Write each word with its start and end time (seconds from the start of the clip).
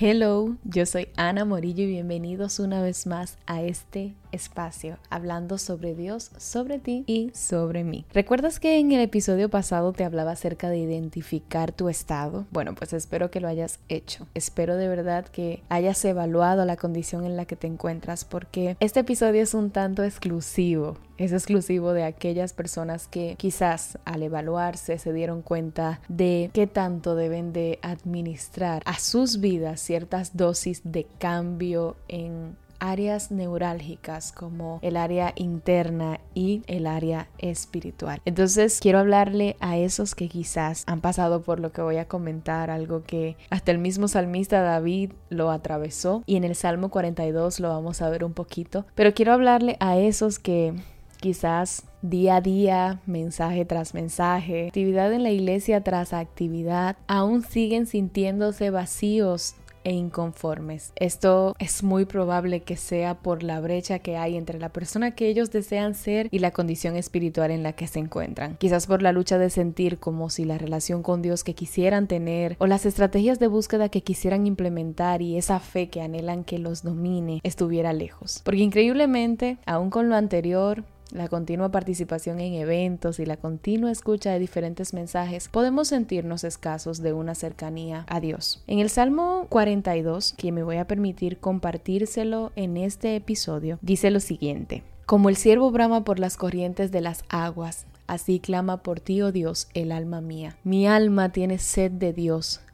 Hello, 0.00 0.54
yo 0.62 0.86
soy 0.86 1.08
Ana 1.16 1.44
Morillo 1.44 1.82
y 1.82 1.88
bienvenidos 1.88 2.60
una 2.60 2.80
vez 2.80 3.08
más 3.08 3.36
a 3.46 3.62
este 3.62 4.14
espacio 4.30 4.96
hablando 5.10 5.58
sobre 5.58 5.96
Dios, 5.96 6.30
sobre 6.36 6.78
ti 6.78 7.02
y 7.08 7.32
sobre 7.34 7.82
mí. 7.82 8.04
¿Recuerdas 8.14 8.60
que 8.60 8.78
en 8.78 8.92
el 8.92 9.00
episodio 9.00 9.48
pasado 9.48 9.92
te 9.92 10.04
hablaba 10.04 10.30
acerca 10.30 10.70
de 10.70 10.78
identificar 10.78 11.72
tu 11.72 11.88
estado? 11.88 12.46
Bueno, 12.52 12.76
pues 12.76 12.92
espero 12.92 13.32
que 13.32 13.40
lo 13.40 13.48
hayas 13.48 13.80
hecho. 13.88 14.28
Espero 14.34 14.76
de 14.76 14.86
verdad 14.86 15.26
que 15.26 15.64
hayas 15.68 16.04
evaluado 16.04 16.64
la 16.64 16.76
condición 16.76 17.24
en 17.24 17.36
la 17.36 17.46
que 17.46 17.56
te 17.56 17.66
encuentras 17.66 18.24
porque 18.24 18.76
este 18.78 19.00
episodio 19.00 19.42
es 19.42 19.52
un 19.52 19.72
tanto 19.72 20.04
exclusivo 20.04 20.96
es 21.18 21.32
exclusivo 21.32 21.92
de 21.92 22.04
aquellas 22.04 22.52
personas 22.52 23.08
que 23.08 23.34
quizás 23.36 23.98
al 24.04 24.22
evaluarse 24.22 24.98
se 24.98 25.12
dieron 25.12 25.42
cuenta 25.42 26.00
de 26.08 26.50
qué 26.54 26.66
tanto 26.66 27.14
deben 27.14 27.52
de 27.52 27.78
administrar 27.82 28.82
a 28.86 28.98
sus 28.98 29.40
vidas 29.40 29.80
ciertas 29.80 30.36
dosis 30.36 30.80
de 30.84 31.06
cambio 31.18 31.96
en 32.08 32.56
áreas 32.80 33.30
neurálgicas 33.30 34.32
como 34.32 34.78
el 34.82 34.96
área 34.96 35.32
interna 35.36 36.20
y 36.34 36.62
el 36.66 36.86
área 36.86 37.28
espiritual. 37.38 38.20
Entonces 38.24 38.78
quiero 38.80 38.98
hablarle 38.98 39.56
a 39.60 39.76
esos 39.76 40.14
que 40.14 40.28
quizás 40.28 40.84
han 40.86 41.00
pasado 41.00 41.42
por 41.42 41.60
lo 41.60 41.72
que 41.72 41.82
voy 41.82 41.96
a 41.96 42.06
comentar, 42.06 42.70
algo 42.70 43.02
que 43.02 43.36
hasta 43.50 43.72
el 43.72 43.78
mismo 43.78 44.08
salmista 44.08 44.62
David 44.62 45.12
lo 45.28 45.50
atravesó 45.50 46.22
y 46.26 46.36
en 46.36 46.44
el 46.44 46.54
Salmo 46.54 46.90
42 46.90 47.60
lo 47.60 47.68
vamos 47.68 48.02
a 48.02 48.10
ver 48.10 48.24
un 48.24 48.32
poquito, 48.32 48.86
pero 48.94 49.12
quiero 49.14 49.32
hablarle 49.32 49.76
a 49.80 49.98
esos 49.98 50.38
que 50.38 50.74
quizás 51.18 51.84
día 52.02 52.36
a 52.36 52.40
día, 52.40 53.00
mensaje 53.06 53.64
tras 53.64 53.94
mensaje, 53.94 54.68
actividad 54.68 55.12
en 55.12 55.22
la 55.22 55.30
iglesia 55.30 55.82
tras 55.82 56.12
actividad, 56.12 56.96
aún 57.06 57.42
siguen 57.42 57.86
sintiéndose 57.86 58.70
vacíos 58.70 59.54
e 59.84 59.92
inconformes. 59.92 60.92
Esto 60.96 61.54
es 61.58 61.82
muy 61.82 62.04
probable 62.04 62.60
que 62.60 62.76
sea 62.76 63.14
por 63.14 63.42
la 63.42 63.60
brecha 63.60 64.00
que 64.00 64.16
hay 64.16 64.36
entre 64.36 64.58
la 64.58 64.68
persona 64.68 65.12
que 65.12 65.28
ellos 65.28 65.50
desean 65.50 65.94
ser 65.94 66.28
y 66.30 66.40
la 66.40 66.50
condición 66.50 66.96
espiritual 66.96 67.50
en 67.50 67.62
la 67.62 67.72
que 67.72 67.86
se 67.86 67.98
encuentran. 67.98 68.56
Quizás 68.56 68.86
por 68.86 69.02
la 69.02 69.12
lucha 69.12 69.38
de 69.38 69.50
sentir 69.50 69.98
como 69.98 70.30
si 70.30 70.44
la 70.44 70.58
relación 70.58 71.02
con 71.02 71.22
Dios 71.22 71.42
que 71.42 71.54
quisieran 71.54 72.06
tener 72.06 72.56
o 72.58 72.66
las 72.66 72.84
estrategias 72.86 73.38
de 73.38 73.46
búsqueda 73.46 73.88
que 73.88 74.02
quisieran 74.02 74.46
implementar 74.46 75.22
y 75.22 75.38
esa 75.38 75.58
fe 75.58 75.88
que 75.88 76.02
anhelan 76.02 76.44
que 76.44 76.58
los 76.58 76.82
domine 76.82 77.40
estuviera 77.42 77.92
lejos. 77.92 78.42
Porque 78.44 78.60
increíblemente, 78.60 79.58
aún 79.64 79.90
con 79.90 80.08
lo 80.08 80.16
anterior, 80.16 80.84
la 81.10 81.28
continua 81.28 81.70
participación 81.70 82.40
en 82.40 82.54
eventos 82.54 83.18
y 83.18 83.26
la 83.26 83.36
continua 83.36 83.90
escucha 83.90 84.30
de 84.30 84.38
diferentes 84.38 84.94
mensajes, 84.94 85.48
podemos 85.48 85.88
sentirnos 85.88 86.44
escasos 86.44 87.02
de 87.02 87.12
una 87.12 87.34
cercanía 87.34 88.04
a 88.08 88.20
Dios. 88.20 88.62
En 88.66 88.78
el 88.78 88.90
Salmo 88.90 89.46
42, 89.48 90.34
que 90.36 90.52
me 90.52 90.62
voy 90.62 90.76
a 90.76 90.86
permitir 90.86 91.38
compartírselo 91.38 92.52
en 92.56 92.76
este 92.76 93.16
episodio, 93.16 93.78
dice 93.82 94.10
lo 94.10 94.20
siguiente. 94.20 94.82
Como 95.06 95.30
el 95.30 95.36
siervo 95.36 95.70
brama 95.70 96.04
por 96.04 96.18
las 96.18 96.36
corrientes 96.36 96.92
de 96.92 97.00
las 97.00 97.24
aguas, 97.30 97.86
así 98.06 98.40
clama 98.40 98.82
por 98.82 99.00
ti, 99.00 99.22
oh 99.22 99.32
Dios, 99.32 99.68
el 99.72 99.92
alma 99.92 100.20
mía. 100.20 100.58
Mi 100.64 100.86
alma 100.86 101.30
tiene 101.30 101.58
sed 101.58 101.90
de 101.90 102.12
Dios, 102.12 102.60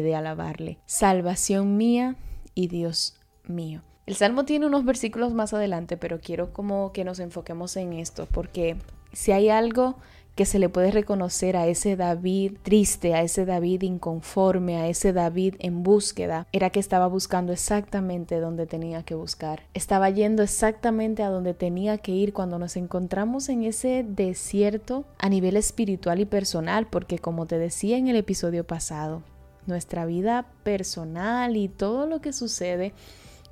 de 0.00 0.14
alabarle. 0.14 0.78
Salvación 0.86 1.76
mía 1.76 2.16
y 2.54 2.68
Dios 2.68 3.18
mío. 3.46 3.82
El 4.06 4.16
Salmo 4.16 4.44
tiene 4.44 4.66
unos 4.66 4.84
versículos 4.84 5.32
más 5.32 5.52
adelante, 5.52 5.96
pero 5.96 6.18
quiero 6.20 6.52
como 6.52 6.92
que 6.92 7.04
nos 7.04 7.18
enfoquemos 7.18 7.76
en 7.76 7.92
esto, 7.92 8.26
porque 8.30 8.76
si 9.12 9.32
hay 9.32 9.48
algo 9.48 9.96
que 10.34 10.46
se 10.46 10.58
le 10.58 10.68
puede 10.68 10.90
reconocer 10.90 11.56
a 11.56 11.66
ese 11.66 11.96
David 11.96 12.56
triste, 12.62 13.14
a 13.14 13.22
ese 13.22 13.44
David 13.44 13.82
inconforme, 13.82 14.78
a 14.78 14.88
ese 14.88 15.12
David 15.12 15.56
en 15.58 15.82
búsqueda, 15.82 16.46
era 16.52 16.70
que 16.70 16.80
estaba 16.80 17.06
buscando 17.06 17.52
exactamente 17.52 18.40
donde 18.40 18.66
tenía 18.66 19.02
que 19.02 19.14
buscar. 19.14 19.62
Estaba 19.74 20.08
yendo 20.10 20.42
exactamente 20.42 21.22
a 21.22 21.28
donde 21.28 21.54
tenía 21.54 21.98
que 21.98 22.12
ir 22.12 22.32
cuando 22.32 22.58
nos 22.58 22.76
encontramos 22.76 23.48
en 23.48 23.64
ese 23.64 24.04
desierto 24.08 25.04
a 25.18 25.28
nivel 25.28 25.56
espiritual 25.56 26.20
y 26.20 26.24
personal, 26.24 26.86
porque 26.86 27.18
como 27.18 27.46
te 27.46 27.58
decía 27.58 27.98
en 27.98 28.08
el 28.08 28.16
episodio 28.16 28.64
pasado, 28.64 29.22
nuestra 29.66 30.06
vida 30.06 30.46
personal 30.62 31.56
y 31.56 31.68
todo 31.68 32.06
lo 32.06 32.20
que 32.20 32.32
sucede 32.32 32.92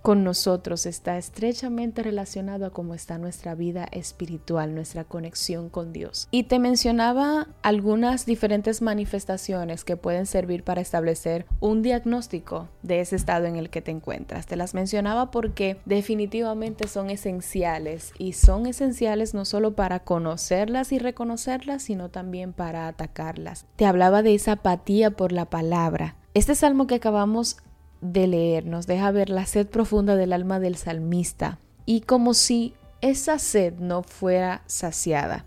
con 0.03 0.25
nosotros 0.25 0.87
está 0.87 1.19
estrechamente 1.19 2.03
relacionado 2.03 2.67
a 2.67 2.71
cómo 2.71 2.95
está 2.95 3.19
nuestra 3.19 3.55
vida 3.55 3.87
espiritual, 3.93 4.75
nuestra 4.75 5.05
conexión 5.05 5.69
con 5.69 5.93
Dios. 5.93 6.29
Y 6.31 6.45
te 6.45 6.59
mencionaba 6.59 7.49
algunas 7.63 8.27
diferentes 8.27 8.83
manifestaciones 8.83 9.85
que 9.85 9.97
pueden 9.97 10.27
servir 10.27 10.65
para 10.65 10.81
establecer 10.81 11.47
un 11.61 11.83
diagnóstico 11.83 12.69
de 12.83 13.01
ese 13.01 13.17
estado 13.17 13.47
en 13.47 13.57
el 13.57 13.71
que 13.71 13.83
te 13.83 13.91
encuentras. 13.91 14.47
Te 14.47 14.57
las 14.57 14.75
mencionaba 14.75 15.31
porque 15.31 15.79
definitivamente 15.85 16.89
son 16.89 17.11
esenciales 17.11 18.13
y 18.19 18.33
son 18.33 18.67
esenciales 18.67 19.35
no 19.35 19.45
solo 19.45 19.75
para 19.75 20.01
conocerlas 20.01 20.93
y 20.93 20.99
reconocerlas, 20.99 21.83
sino 21.83 22.09
también 22.09 22.53
para 22.53 22.89
atacarlas. 22.89 23.67
Te 23.77 23.87
hablaba 23.87 24.23
de 24.23 24.35
esa 24.35 24.53
apatía 24.53 25.11
por 25.11 25.33
la 25.33 25.47
palabra. 25.47 26.17
Este 26.33 26.55
salmo 26.55 26.87
que 26.87 26.95
acabamos 26.95 27.57
de 28.01 28.27
leer 28.27 28.67
nos 28.67 28.87
deja 28.87 29.11
ver 29.11 29.31
la 29.31 29.47
sed 29.47 29.67
profunda 29.67 30.17
del 30.17 30.33
alma 30.33 30.61
del 30.61 30.77
salmista 30.77 31.59
y 31.87 32.01
como 32.01 32.35
si 32.35 32.75
esa 33.01 33.39
sed 33.39 33.75
no 33.79 34.03
fuera 34.03 34.63
saciada. 34.67 35.45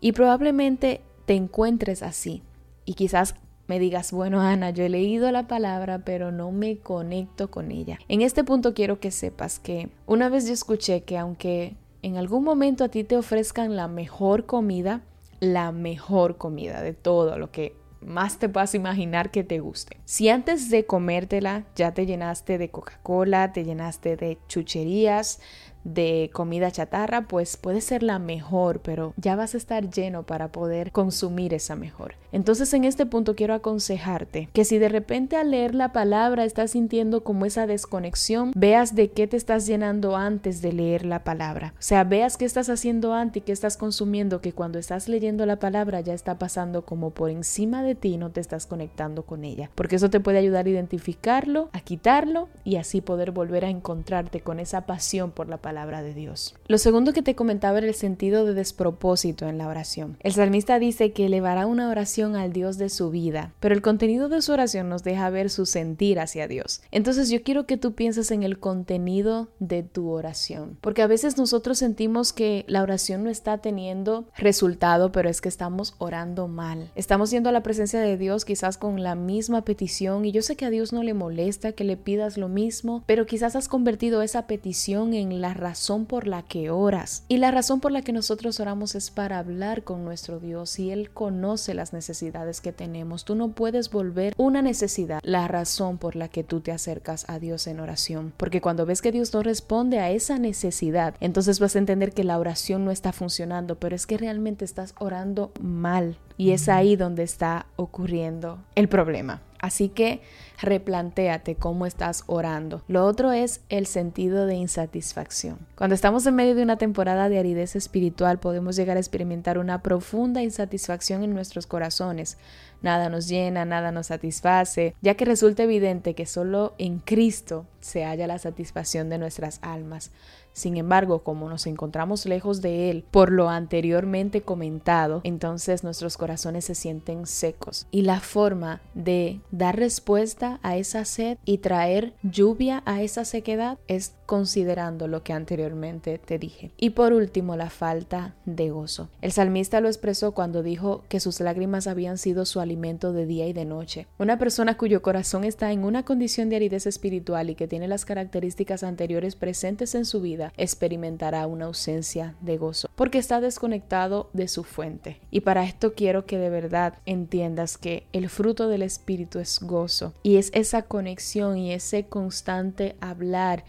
Y 0.00 0.12
probablemente 0.12 1.00
te 1.26 1.34
encuentres 1.34 2.02
así 2.02 2.42
y 2.84 2.94
quizás 2.94 3.34
me 3.66 3.78
digas, 3.78 4.12
bueno 4.12 4.40
Ana, 4.40 4.70
yo 4.70 4.84
he 4.84 4.88
leído 4.88 5.30
la 5.30 5.46
palabra 5.46 6.00
pero 6.04 6.32
no 6.32 6.50
me 6.52 6.78
conecto 6.78 7.50
con 7.50 7.70
ella. 7.70 7.98
En 8.08 8.22
este 8.22 8.44
punto 8.44 8.74
quiero 8.74 9.00
que 9.00 9.10
sepas 9.10 9.58
que 9.58 9.90
una 10.06 10.28
vez 10.28 10.46
yo 10.46 10.54
escuché 10.54 11.02
que 11.02 11.18
aunque 11.18 11.76
en 12.02 12.16
algún 12.16 12.44
momento 12.44 12.84
a 12.84 12.88
ti 12.88 13.04
te 13.04 13.16
ofrezcan 13.16 13.76
la 13.76 13.88
mejor 13.88 14.46
comida, 14.46 15.02
la 15.40 15.72
mejor 15.72 16.36
comida 16.36 16.82
de 16.82 16.94
todo 16.94 17.38
lo 17.38 17.50
que 17.50 17.74
más 18.00 18.38
te 18.38 18.48
puedas 18.48 18.74
imaginar 18.74 19.30
que 19.30 19.44
te 19.44 19.60
guste. 19.60 19.96
Si 20.04 20.28
antes 20.28 20.70
de 20.70 20.86
comértela 20.86 21.64
ya 21.74 21.92
te 21.92 22.06
llenaste 22.06 22.58
de 22.58 22.70
Coca-Cola, 22.70 23.52
te 23.52 23.64
llenaste 23.64 24.16
de 24.16 24.38
chucherías, 24.48 25.40
de 25.84 26.30
comida 26.32 26.70
chatarra, 26.70 27.22
pues 27.22 27.56
puede 27.56 27.80
ser 27.80 28.02
la 28.02 28.18
mejor, 28.18 28.80
pero 28.80 29.14
ya 29.16 29.36
vas 29.36 29.54
a 29.54 29.58
estar 29.58 29.90
lleno 29.90 30.24
para 30.24 30.52
poder 30.52 30.92
consumir 30.92 31.54
esa 31.54 31.76
mejor. 31.76 32.14
Entonces 32.32 32.72
en 32.74 32.84
este 32.84 33.06
punto 33.06 33.34
quiero 33.34 33.54
aconsejarte 33.54 34.50
que 34.52 34.64
si 34.64 34.78
de 34.78 34.88
repente 34.88 35.36
al 35.36 35.50
leer 35.50 35.74
la 35.74 35.92
palabra 35.92 36.44
estás 36.44 36.72
sintiendo 36.72 37.24
como 37.24 37.46
esa 37.46 37.66
desconexión, 37.66 38.52
veas 38.54 38.94
de 38.94 39.10
qué 39.10 39.26
te 39.26 39.36
estás 39.36 39.66
llenando 39.66 40.16
antes 40.16 40.60
de 40.60 40.72
leer 40.72 41.06
la 41.06 41.24
palabra. 41.24 41.72
O 41.74 41.82
sea, 41.82 42.04
veas 42.04 42.36
qué 42.36 42.44
estás 42.44 42.68
haciendo 42.68 43.14
antes 43.14 43.38
y 43.38 43.44
qué 43.44 43.52
estás 43.52 43.76
consumiendo, 43.76 44.40
que 44.40 44.52
cuando 44.52 44.78
estás 44.78 45.08
leyendo 45.08 45.46
la 45.46 45.58
palabra 45.58 46.00
ya 46.00 46.14
está 46.14 46.38
pasando 46.38 46.82
como 46.82 47.10
por 47.10 47.30
encima 47.30 47.82
de 47.82 47.94
ti 47.94 48.14
y 48.14 48.16
no 48.18 48.30
te 48.30 48.40
estás 48.40 48.66
conectando 48.66 49.22
con 49.22 49.44
ella. 49.44 49.70
Porque 49.74 49.96
eso 49.96 50.10
te 50.10 50.20
puede 50.20 50.38
ayudar 50.38 50.66
a 50.66 50.70
identificarlo, 50.70 51.70
a 51.72 51.80
quitarlo 51.80 52.48
y 52.64 52.76
así 52.76 53.00
poder 53.00 53.30
volver 53.30 53.64
a 53.64 53.70
encontrarte 53.70 54.40
con 54.40 54.60
esa 54.60 54.82
pasión 54.82 55.30
por 55.30 55.48
la 55.48 55.56
palabra 55.56 55.67
de 55.72 56.14
Dios. 56.14 56.54
Lo 56.66 56.78
segundo 56.78 57.12
que 57.12 57.22
te 57.22 57.34
comentaba 57.34 57.78
era 57.78 57.86
el 57.86 57.94
sentido 57.94 58.44
de 58.44 58.54
despropósito 58.54 59.46
en 59.46 59.58
la 59.58 59.68
oración. 59.68 60.16
El 60.20 60.32
salmista 60.32 60.78
dice 60.78 61.12
que 61.12 61.26
elevará 61.26 61.66
una 61.66 61.90
oración 61.90 62.36
al 62.36 62.52
Dios 62.52 62.78
de 62.78 62.88
su 62.88 63.10
vida, 63.10 63.52
pero 63.60 63.74
el 63.74 63.82
contenido 63.82 64.28
de 64.28 64.42
su 64.42 64.52
oración 64.52 64.88
nos 64.88 65.04
deja 65.04 65.30
ver 65.30 65.50
su 65.50 65.66
sentir 65.66 66.20
hacia 66.20 66.48
Dios. 66.48 66.80
Entonces 66.90 67.30
yo 67.30 67.42
quiero 67.42 67.66
que 67.66 67.76
tú 67.76 67.92
pienses 67.92 68.30
en 68.30 68.42
el 68.42 68.58
contenido 68.58 69.48
de 69.58 69.82
tu 69.82 70.10
oración, 70.10 70.78
porque 70.80 71.02
a 71.02 71.06
veces 71.06 71.36
nosotros 71.36 71.78
sentimos 71.78 72.32
que 72.32 72.64
la 72.66 72.82
oración 72.82 73.24
no 73.24 73.30
está 73.30 73.58
teniendo 73.58 74.28
resultado, 74.36 75.12
pero 75.12 75.28
es 75.28 75.40
que 75.40 75.48
estamos 75.48 75.94
orando 75.98 76.48
mal. 76.48 76.90
Estamos 76.94 77.30
yendo 77.30 77.48
a 77.48 77.52
la 77.52 77.62
presencia 77.62 78.00
de 78.00 78.16
Dios 78.16 78.44
quizás 78.44 78.78
con 78.78 79.02
la 79.02 79.14
misma 79.14 79.64
petición 79.64 80.24
y 80.24 80.32
yo 80.32 80.42
sé 80.42 80.56
que 80.56 80.64
a 80.64 80.70
Dios 80.70 80.92
no 80.92 81.02
le 81.02 81.14
molesta 81.14 81.72
que 81.72 81.84
le 81.84 81.96
pidas 81.96 82.36
lo 82.38 82.48
mismo, 82.48 83.04
pero 83.06 83.26
quizás 83.26 83.54
has 83.54 83.68
convertido 83.68 84.22
esa 84.22 84.46
petición 84.46 85.14
en 85.14 85.40
la 85.40 85.54
razón 85.58 86.06
por 86.06 86.26
la 86.26 86.42
que 86.42 86.70
oras. 86.70 87.24
Y 87.28 87.36
la 87.36 87.50
razón 87.50 87.80
por 87.80 87.92
la 87.92 88.00
que 88.00 88.12
nosotros 88.12 88.58
oramos 88.60 88.94
es 88.94 89.10
para 89.10 89.38
hablar 89.38 89.84
con 89.84 90.04
nuestro 90.04 90.40
Dios 90.40 90.78
y 90.78 90.90
Él 90.90 91.10
conoce 91.10 91.74
las 91.74 91.92
necesidades 91.92 92.62
que 92.62 92.72
tenemos. 92.72 93.26
Tú 93.26 93.34
no 93.34 93.50
puedes 93.50 93.90
volver 93.90 94.32
una 94.38 94.62
necesidad 94.62 95.20
la 95.22 95.46
razón 95.48 95.98
por 95.98 96.16
la 96.16 96.28
que 96.28 96.44
tú 96.44 96.60
te 96.60 96.72
acercas 96.72 97.28
a 97.28 97.38
Dios 97.38 97.66
en 97.66 97.80
oración. 97.80 98.32
Porque 98.36 98.60
cuando 98.60 98.86
ves 98.86 99.02
que 99.02 99.12
Dios 99.12 99.34
no 99.34 99.42
responde 99.42 99.98
a 99.98 100.10
esa 100.10 100.38
necesidad, 100.38 101.14
entonces 101.20 101.60
vas 101.60 101.76
a 101.76 101.80
entender 101.80 102.12
que 102.12 102.24
la 102.24 102.38
oración 102.38 102.84
no 102.84 102.90
está 102.90 103.12
funcionando, 103.12 103.74
pero 103.76 103.94
es 103.94 104.06
que 104.06 104.16
realmente 104.16 104.64
estás 104.64 104.94
orando 104.98 105.52
mal. 105.60 106.16
Y 106.36 106.52
es 106.52 106.68
ahí 106.68 106.94
donde 106.94 107.24
está 107.24 107.66
ocurriendo 107.76 108.60
el 108.76 108.88
problema. 108.88 109.42
Así 109.58 109.88
que 109.88 110.22
replantéate 110.60 111.54
cómo 111.54 111.86
estás 111.86 112.24
orando. 112.26 112.82
Lo 112.88 113.04
otro 113.04 113.32
es 113.32 113.60
el 113.68 113.86
sentido 113.86 114.46
de 114.46 114.54
insatisfacción. 114.54 115.58
Cuando 115.76 115.94
estamos 115.94 116.26
en 116.26 116.34
medio 116.34 116.54
de 116.54 116.62
una 116.62 116.78
temporada 116.78 117.28
de 117.28 117.38
aridez 117.38 117.76
espiritual 117.76 118.38
podemos 118.38 118.76
llegar 118.76 118.96
a 118.96 119.00
experimentar 119.00 119.58
una 119.58 119.82
profunda 119.82 120.42
insatisfacción 120.42 121.22
en 121.22 121.34
nuestros 121.34 121.66
corazones. 121.66 122.38
Nada 122.82 123.08
nos 123.08 123.28
llena, 123.28 123.64
nada 123.64 123.90
nos 123.90 124.06
satisface, 124.06 124.94
ya 125.00 125.14
que 125.14 125.24
resulta 125.24 125.64
evidente 125.64 126.14
que 126.14 126.26
solo 126.26 126.74
en 126.78 126.98
Cristo 126.98 127.66
se 127.80 128.04
halla 128.04 128.26
la 128.26 128.38
satisfacción 128.38 129.08
de 129.08 129.18
nuestras 129.18 129.58
almas. 129.62 130.12
Sin 130.52 130.76
embargo, 130.76 131.22
como 131.22 131.48
nos 131.48 131.68
encontramos 131.68 132.26
lejos 132.26 132.60
de 132.62 132.90
Él 132.90 133.04
por 133.08 133.30
lo 133.30 133.48
anteriormente 133.48 134.42
comentado, 134.42 135.20
entonces 135.22 135.84
nuestros 135.84 136.16
corazones 136.16 136.64
se 136.64 136.74
sienten 136.74 137.26
secos. 137.26 137.86
Y 137.92 138.02
la 138.02 138.18
forma 138.18 138.80
de 138.94 139.40
dar 139.52 139.76
respuesta 139.76 140.47
a 140.62 140.76
esa 140.76 141.04
sed 141.04 141.38
y 141.44 141.58
traer 141.58 142.14
lluvia 142.22 142.82
a 142.86 143.02
esa 143.02 143.24
sequedad 143.24 143.78
es 143.86 144.12
considerando 144.28 145.08
lo 145.08 145.22
que 145.22 145.32
anteriormente 145.32 146.18
te 146.18 146.38
dije. 146.38 146.70
Y 146.76 146.90
por 146.90 147.14
último, 147.14 147.56
la 147.56 147.70
falta 147.70 148.34
de 148.44 148.68
gozo. 148.68 149.08
El 149.22 149.32
salmista 149.32 149.80
lo 149.80 149.88
expresó 149.88 150.32
cuando 150.32 150.62
dijo 150.62 151.02
que 151.08 151.18
sus 151.18 151.40
lágrimas 151.40 151.86
habían 151.86 152.18
sido 152.18 152.44
su 152.44 152.60
alimento 152.60 153.14
de 153.14 153.24
día 153.24 153.48
y 153.48 153.54
de 153.54 153.64
noche. 153.64 154.06
Una 154.18 154.38
persona 154.38 154.76
cuyo 154.76 155.00
corazón 155.00 155.44
está 155.44 155.72
en 155.72 155.82
una 155.82 156.04
condición 156.04 156.50
de 156.50 156.56
aridez 156.56 156.86
espiritual 156.86 157.48
y 157.48 157.54
que 157.54 157.68
tiene 157.68 157.88
las 157.88 158.04
características 158.04 158.82
anteriores 158.82 159.34
presentes 159.34 159.94
en 159.94 160.04
su 160.04 160.20
vida, 160.20 160.52
experimentará 160.58 161.46
una 161.46 161.64
ausencia 161.64 162.34
de 162.42 162.58
gozo, 162.58 162.90
porque 162.96 163.16
está 163.16 163.40
desconectado 163.40 164.28
de 164.34 164.48
su 164.48 164.62
fuente. 164.62 165.22
Y 165.30 165.40
para 165.40 165.64
esto 165.64 165.94
quiero 165.94 166.26
que 166.26 166.36
de 166.36 166.50
verdad 166.50 166.98
entiendas 167.06 167.78
que 167.78 168.06
el 168.12 168.28
fruto 168.28 168.68
del 168.68 168.82
Espíritu 168.82 169.38
es 169.38 169.58
gozo, 169.60 170.12
y 170.22 170.36
es 170.36 170.50
esa 170.52 170.82
conexión 170.82 171.56
y 171.56 171.72
ese 171.72 172.04
constante 172.04 172.94
hablar 173.00 173.64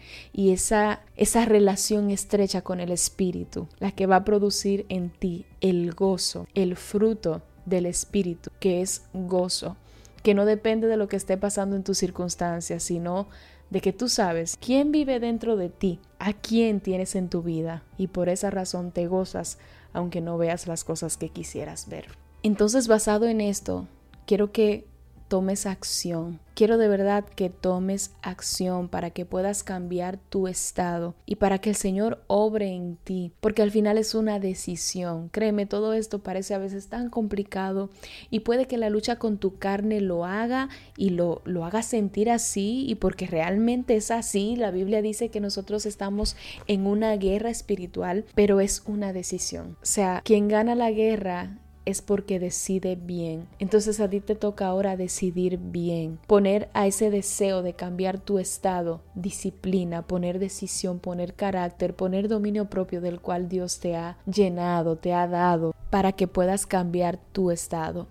esa, 0.52 1.00
esa 1.16 1.44
relación 1.44 2.10
estrecha 2.10 2.62
con 2.62 2.80
el 2.80 2.90
Espíritu, 2.90 3.68
la 3.78 3.92
que 3.92 4.06
va 4.06 4.16
a 4.16 4.24
producir 4.24 4.86
en 4.88 5.10
ti 5.10 5.46
el 5.60 5.92
gozo, 5.92 6.46
el 6.54 6.76
fruto 6.76 7.42
del 7.66 7.86
Espíritu, 7.86 8.50
que 8.60 8.80
es 8.80 9.02
gozo, 9.12 9.76
que 10.22 10.34
no 10.34 10.44
depende 10.44 10.86
de 10.86 10.96
lo 10.96 11.08
que 11.08 11.16
esté 11.16 11.36
pasando 11.36 11.76
en 11.76 11.84
tus 11.84 11.98
circunstancias, 11.98 12.82
sino 12.82 13.26
de 13.70 13.80
que 13.80 13.92
tú 13.92 14.08
sabes 14.08 14.58
quién 14.60 14.92
vive 14.92 15.20
dentro 15.20 15.56
de 15.56 15.68
ti, 15.68 16.00
a 16.18 16.32
quién 16.32 16.80
tienes 16.80 17.14
en 17.14 17.28
tu 17.28 17.42
vida, 17.42 17.84
y 17.96 18.08
por 18.08 18.28
esa 18.28 18.50
razón 18.50 18.90
te 18.90 19.06
gozas, 19.06 19.58
aunque 19.92 20.20
no 20.20 20.36
veas 20.38 20.66
las 20.66 20.84
cosas 20.84 21.16
que 21.16 21.30
quisieras 21.30 21.88
ver. 21.88 22.06
Entonces, 22.42 22.88
basado 22.88 23.26
en 23.26 23.40
esto, 23.40 23.86
quiero 24.26 24.50
que 24.52 24.86
tomes 25.30 25.64
acción. 25.64 26.40
Quiero 26.54 26.76
de 26.76 26.88
verdad 26.88 27.24
que 27.24 27.50
tomes 27.50 28.10
acción 28.20 28.88
para 28.88 29.10
que 29.10 29.24
puedas 29.24 29.62
cambiar 29.62 30.18
tu 30.18 30.48
estado 30.48 31.14
y 31.24 31.36
para 31.36 31.60
que 31.60 31.70
el 31.70 31.76
Señor 31.76 32.24
obre 32.26 32.74
en 32.74 32.96
ti, 32.96 33.32
porque 33.40 33.62
al 33.62 33.70
final 33.70 33.96
es 33.96 34.16
una 34.16 34.40
decisión. 34.40 35.28
Créeme, 35.28 35.66
todo 35.66 35.94
esto 35.94 36.18
parece 36.18 36.52
a 36.52 36.58
veces 36.58 36.88
tan 36.88 37.10
complicado 37.10 37.90
y 38.28 38.40
puede 38.40 38.66
que 38.66 38.76
la 38.76 38.90
lucha 38.90 39.16
con 39.16 39.38
tu 39.38 39.56
carne 39.56 40.00
lo 40.00 40.24
haga 40.24 40.68
y 40.96 41.10
lo, 41.10 41.42
lo 41.44 41.64
haga 41.64 41.82
sentir 41.82 42.28
así 42.28 42.84
y 42.88 42.96
porque 42.96 43.28
realmente 43.28 43.94
es 43.94 44.10
así. 44.10 44.56
La 44.56 44.72
Biblia 44.72 45.00
dice 45.00 45.28
que 45.28 45.38
nosotros 45.38 45.86
estamos 45.86 46.36
en 46.66 46.88
una 46.88 47.16
guerra 47.16 47.50
espiritual, 47.50 48.24
pero 48.34 48.60
es 48.60 48.82
una 48.84 49.12
decisión. 49.12 49.76
O 49.80 49.86
sea, 49.86 50.22
quien 50.24 50.48
gana 50.48 50.74
la 50.74 50.90
guerra 50.90 51.56
es 51.90 52.02
porque 52.02 52.38
decide 52.38 52.96
bien. 52.96 53.46
Entonces 53.58 54.00
a 54.00 54.08
ti 54.08 54.20
te 54.20 54.34
toca 54.34 54.66
ahora 54.66 54.96
decidir 54.96 55.58
bien, 55.58 56.18
poner 56.26 56.68
a 56.72 56.86
ese 56.86 57.10
deseo 57.10 57.62
de 57.62 57.74
cambiar 57.74 58.18
tu 58.18 58.38
estado, 58.38 59.02
disciplina, 59.14 60.02
poner 60.02 60.38
decisión, 60.38 60.98
poner 60.98 61.34
carácter, 61.34 61.94
poner 61.94 62.28
dominio 62.28 62.66
propio 62.66 63.00
del 63.00 63.20
cual 63.20 63.48
Dios 63.48 63.80
te 63.80 63.96
ha 63.96 64.16
llenado, 64.26 64.96
te 64.96 65.12
ha 65.12 65.26
dado, 65.26 65.74
para 65.90 66.12
que 66.12 66.26
puedas 66.26 66.66
cambiar 66.66 67.18
tu 67.32 67.50
estado 67.50 68.06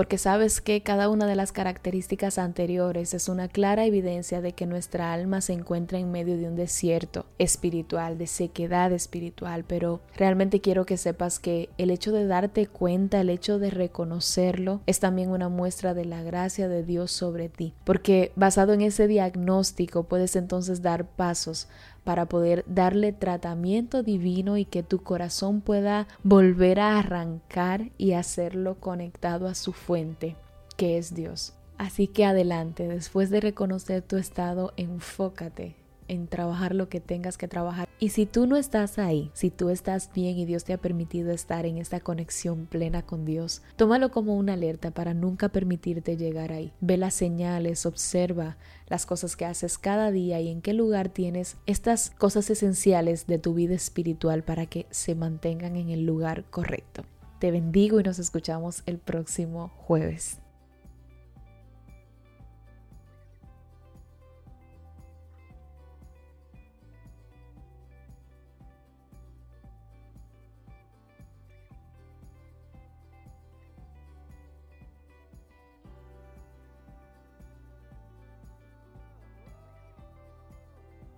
porque 0.00 0.16
sabes 0.16 0.62
que 0.62 0.82
cada 0.82 1.10
una 1.10 1.26
de 1.26 1.36
las 1.36 1.52
características 1.52 2.38
anteriores 2.38 3.12
es 3.12 3.28
una 3.28 3.48
clara 3.48 3.84
evidencia 3.84 4.40
de 4.40 4.52
que 4.54 4.64
nuestra 4.64 5.12
alma 5.12 5.42
se 5.42 5.52
encuentra 5.52 5.98
en 5.98 6.10
medio 6.10 6.38
de 6.38 6.48
un 6.48 6.56
desierto 6.56 7.26
espiritual, 7.36 8.16
de 8.16 8.26
sequedad 8.26 8.94
espiritual, 8.94 9.62
pero 9.68 10.00
realmente 10.16 10.62
quiero 10.62 10.86
que 10.86 10.96
sepas 10.96 11.38
que 11.38 11.68
el 11.76 11.90
hecho 11.90 12.12
de 12.12 12.26
darte 12.26 12.66
cuenta, 12.66 13.20
el 13.20 13.28
hecho 13.28 13.58
de 13.58 13.68
reconocerlo, 13.68 14.80
es 14.86 15.00
también 15.00 15.28
una 15.28 15.50
muestra 15.50 15.92
de 15.92 16.06
la 16.06 16.22
gracia 16.22 16.66
de 16.66 16.82
Dios 16.82 17.12
sobre 17.12 17.50
ti, 17.50 17.74
porque 17.84 18.32
basado 18.36 18.72
en 18.72 18.80
ese 18.80 19.06
diagnóstico 19.06 20.04
puedes 20.04 20.34
entonces 20.34 20.80
dar 20.80 21.04
pasos 21.04 21.68
para 22.04 22.26
poder 22.26 22.64
darle 22.66 23.12
tratamiento 23.12 24.02
divino 24.02 24.56
y 24.56 24.64
que 24.64 24.82
tu 24.82 25.02
corazón 25.02 25.60
pueda 25.60 26.08
volver 26.22 26.80
a 26.80 26.98
arrancar 26.98 27.90
y 27.98 28.12
hacerlo 28.12 28.76
conectado 28.80 29.48
a 29.48 29.54
su 29.54 29.72
fuente, 29.72 30.36
que 30.76 30.98
es 30.98 31.14
Dios. 31.14 31.54
Así 31.78 32.06
que 32.06 32.24
adelante, 32.24 32.88
después 32.88 33.30
de 33.30 33.40
reconocer 33.40 34.02
tu 34.02 34.16
estado, 34.16 34.72
enfócate 34.76 35.76
en 36.10 36.26
trabajar 36.26 36.74
lo 36.74 36.88
que 36.88 37.00
tengas 37.00 37.38
que 37.38 37.46
trabajar. 37.46 37.88
Y 38.00 38.08
si 38.08 38.26
tú 38.26 38.48
no 38.48 38.56
estás 38.56 38.98
ahí, 38.98 39.30
si 39.32 39.50
tú 39.50 39.70
estás 39.70 40.10
bien 40.12 40.36
y 40.36 40.44
Dios 40.44 40.64
te 40.64 40.72
ha 40.72 40.78
permitido 40.78 41.30
estar 41.30 41.66
en 41.66 41.78
esta 41.78 42.00
conexión 42.00 42.66
plena 42.66 43.02
con 43.02 43.24
Dios, 43.24 43.62
tómalo 43.76 44.10
como 44.10 44.36
una 44.36 44.54
alerta 44.54 44.90
para 44.90 45.14
nunca 45.14 45.50
permitirte 45.50 46.16
llegar 46.16 46.50
ahí. 46.50 46.72
Ve 46.80 46.96
las 46.96 47.14
señales, 47.14 47.86
observa 47.86 48.56
las 48.88 49.06
cosas 49.06 49.36
que 49.36 49.44
haces 49.44 49.78
cada 49.78 50.10
día 50.10 50.40
y 50.40 50.48
en 50.48 50.62
qué 50.62 50.72
lugar 50.72 51.10
tienes 51.10 51.56
estas 51.66 52.10
cosas 52.10 52.50
esenciales 52.50 53.28
de 53.28 53.38
tu 53.38 53.54
vida 53.54 53.74
espiritual 53.74 54.42
para 54.42 54.66
que 54.66 54.86
se 54.90 55.14
mantengan 55.14 55.76
en 55.76 55.90
el 55.90 56.04
lugar 56.04 56.44
correcto. 56.50 57.04
Te 57.38 57.52
bendigo 57.52 58.00
y 58.00 58.02
nos 58.02 58.18
escuchamos 58.18 58.82
el 58.86 58.98
próximo 58.98 59.68
jueves. 59.76 60.40